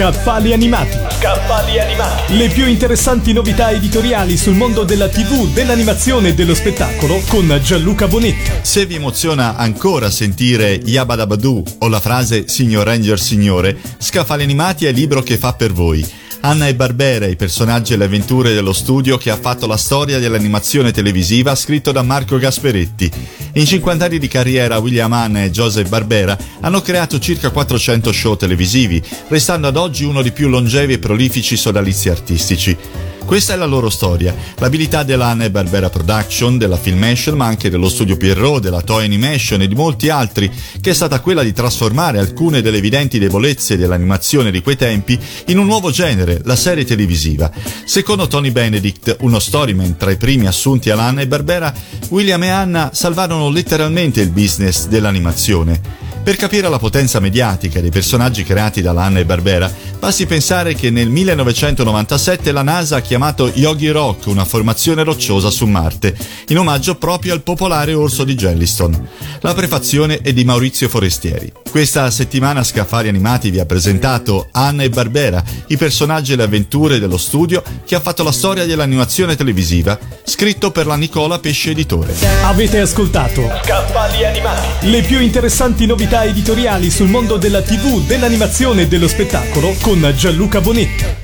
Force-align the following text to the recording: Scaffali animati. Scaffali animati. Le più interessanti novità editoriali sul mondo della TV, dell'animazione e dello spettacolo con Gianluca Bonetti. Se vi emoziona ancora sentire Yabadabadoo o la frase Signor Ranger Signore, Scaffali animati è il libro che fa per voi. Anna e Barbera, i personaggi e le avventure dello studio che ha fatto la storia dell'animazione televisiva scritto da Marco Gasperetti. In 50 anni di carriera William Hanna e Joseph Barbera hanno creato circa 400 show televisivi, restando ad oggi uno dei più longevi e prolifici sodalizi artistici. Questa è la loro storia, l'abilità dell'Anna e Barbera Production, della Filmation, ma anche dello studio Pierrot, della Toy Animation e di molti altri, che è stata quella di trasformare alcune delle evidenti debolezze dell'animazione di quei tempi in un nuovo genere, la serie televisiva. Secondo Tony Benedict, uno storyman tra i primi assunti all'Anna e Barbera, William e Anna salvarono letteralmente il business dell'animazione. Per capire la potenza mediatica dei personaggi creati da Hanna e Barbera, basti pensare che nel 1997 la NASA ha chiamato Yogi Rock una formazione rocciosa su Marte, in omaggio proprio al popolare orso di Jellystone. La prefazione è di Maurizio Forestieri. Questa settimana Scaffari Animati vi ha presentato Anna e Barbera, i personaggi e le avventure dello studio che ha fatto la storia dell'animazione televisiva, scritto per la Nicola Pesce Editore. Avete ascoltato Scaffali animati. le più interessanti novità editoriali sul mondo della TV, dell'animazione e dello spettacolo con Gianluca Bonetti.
Scaffali 0.00 0.54
animati. 0.54 0.96
Scaffali 1.10 1.78
animati. 1.78 2.34
Le 2.38 2.48
più 2.48 2.66
interessanti 2.66 3.34
novità 3.34 3.70
editoriali 3.70 4.38
sul 4.38 4.54
mondo 4.54 4.82
della 4.82 5.10
TV, 5.10 5.52
dell'animazione 5.52 6.28
e 6.28 6.34
dello 6.34 6.54
spettacolo 6.54 7.20
con 7.28 7.60
Gianluca 7.62 8.08
Bonetti. 8.08 8.50
Se 8.62 8.86
vi 8.86 8.94
emoziona 8.94 9.56
ancora 9.56 10.08
sentire 10.08 10.72
Yabadabadoo 10.72 11.62
o 11.80 11.88
la 11.88 12.00
frase 12.00 12.48
Signor 12.48 12.86
Ranger 12.86 13.20
Signore, 13.20 13.76
Scaffali 13.98 14.42
animati 14.42 14.86
è 14.86 14.88
il 14.88 14.94
libro 14.94 15.22
che 15.22 15.36
fa 15.36 15.52
per 15.52 15.70
voi. 15.74 16.19
Anna 16.42 16.68
e 16.68 16.74
Barbera, 16.74 17.26
i 17.26 17.36
personaggi 17.36 17.92
e 17.92 17.96
le 17.96 18.06
avventure 18.06 18.54
dello 18.54 18.72
studio 18.72 19.18
che 19.18 19.30
ha 19.30 19.36
fatto 19.36 19.66
la 19.66 19.76
storia 19.76 20.18
dell'animazione 20.18 20.90
televisiva 20.90 21.54
scritto 21.54 21.92
da 21.92 22.02
Marco 22.02 22.38
Gasperetti. 22.38 23.10
In 23.54 23.66
50 23.66 24.06
anni 24.06 24.18
di 24.18 24.26
carriera 24.26 24.78
William 24.78 25.12
Hanna 25.12 25.42
e 25.42 25.50
Joseph 25.50 25.88
Barbera 25.88 26.38
hanno 26.60 26.80
creato 26.80 27.18
circa 27.18 27.50
400 27.50 28.10
show 28.10 28.36
televisivi, 28.36 29.02
restando 29.28 29.68
ad 29.68 29.76
oggi 29.76 30.04
uno 30.04 30.22
dei 30.22 30.32
più 30.32 30.48
longevi 30.48 30.94
e 30.94 30.98
prolifici 30.98 31.58
sodalizi 31.58 32.08
artistici. 32.08 32.76
Questa 33.30 33.52
è 33.52 33.56
la 33.56 33.64
loro 33.64 33.90
storia, 33.90 34.34
l'abilità 34.58 35.04
dell'Anna 35.04 35.44
e 35.44 35.52
Barbera 35.52 35.88
Production, 35.88 36.58
della 36.58 36.76
Filmation, 36.76 37.36
ma 37.36 37.46
anche 37.46 37.70
dello 37.70 37.88
studio 37.88 38.16
Pierrot, 38.16 38.60
della 38.60 38.80
Toy 38.80 39.04
Animation 39.04 39.62
e 39.62 39.68
di 39.68 39.76
molti 39.76 40.08
altri, 40.08 40.50
che 40.80 40.90
è 40.90 40.92
stata 40.92 41.20
quella 41.20 41.44
di 41.44 41.52
trasformare 41.52 42.18
alcune 42.18 42.60
delle 42.60 42.78
evidenti 42.78 43.20
debolezze 43.20 43.76
dell'animazione 43.76 44.50
di 44.50 44.60
quei 44.62 44.74
tempi 44.74 45.16
in 45.46 45.58
un 45.58 45.66
nuovo 45.66 45.92
genere, 45.92 46.40
la 46.42 46.56
serie 46.56 46.84
televisiva. 46.84 47.48
Secondo 47.84 48.26
Tony 48.26 48.50
Benedict, 48.50 49.18
uno 49.20 49.38
storyman 49.38 49.96
tra 49.96 50.10
i 50.10 50.16
primi 50.16 50.48
assunti 50.48 50.90
all'Anna 50.90 51.20
e 51.20 51.28
Barbera, 51.28 51.72
William 52.08 52.42
e 52.42 52.48
Anna 52.48 52.90
salvarono 52.92 53.48
letteralmente 53.48 54.20
il 54.20 54.30
business 54.30 54.88
dell'animazione. 54.88 56.09
Per 56.22 56.36
capire 56.36 56.68
la 56.68 56.78
potenza 56.78 57.18
mediatica 57.18 57.80
dei 57.80 57.90
personaggi 57.90 58.44
creati 58.44 58.82
da 58.82 58.90
Hanna 58.90 59.20
e 59.20 59.24
Barbera, 59.24 59.72
basti 59.98 60.26
pensare 60.26 60.74
che 60.74 60.90
nel 60.90 61.08
1997 61.08 62.52
la 62.52 62.60
NASA 62.60 62.96
ha 62.96 63.00
chiamato 63.00 63.50
Yogi 63.54 63.88
Rock 63.88 64.26
una 64.26 64.44
formazione 64.44 65.02
rocciosa 65.02 65.48
su 65.48 65.64
Marte, 65.64 66.14
in 66.48 66.58
omaggio 66.58 66.96
proprio 66.96 67.32
al 67.32 67.40
popolare 67.40 67.94
orso 67.94 68.24
di 68.24 68.34
Jellystone. 68.34 69.08
La 69.40 69.54
prefazione 69.54 70.18
è 70.18 70.34
di 70.34 70.44
Maurizio 70.44 70.90
Forestieri. 70.90 71.50
Questa 71.70 72.10
settimana 72.10 72.64
Scaffari 72.64 73.08
Animati 73.08 73.48
vi 73.50 73.58
ha 73.58 73.64
presentato 73.64 74.48
Anna 74.52 74.82
e 74.82 74.90
Barbera, 74.90 75.42
i 75.68 75.78
personaggi 75.78 76.34
e 76.34 76.36
le 76.36 76.42
avventure 76.42 76.98
dello 76.98 77.16
studio 77.16 77.62
che 77.86 77.94
ha 77.94 78.00
fatto 78.00 78.22
la 78.22 78.32
storia 78.32 78.66
dell'animazione 78.66 79.36
televisiva, 79.36 79.98
scritto 80.24 80.70
per 80.70 80.86
la 80.86 80.96
Nicola 80.96 81.38
Pesce 81.38 81.70
Editore. 81.70 82.14
Avete 82.42 82.80
ascoltato 82.80 83.50
Scaffali 83.64 84.26
animati. 84.26 84.90
le 84.90 85.00
più 85.02 85.18
interessanti 85.20 85.86
novità 85.86 86.09
editoriali 86.18 86.90
sul 86.90 87.08
mondo 87.08 87.36
della 87.36 87.62
TV, 87.62 88.04
dell'animazione 88.04 88.82
e 88.82 88.88
dello 88.88 89.08
spettacolo 89.08 89.74
con 89.80 90.12
Gianluca 90.16 90.60
Bonetti. 90.60 91.19